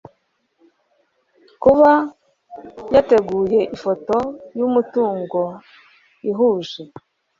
[1.63, 1.91] kuba
[2.93, 4.17] yateguye ifoto
[4.57, 5.41] y umutungo
[6.29, 6.81] ihuje